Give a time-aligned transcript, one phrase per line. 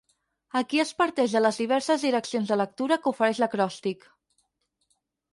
[0.59, 4.07] Aquí es parteix de les diverses direccions de lectura que ofereix l'acròstic.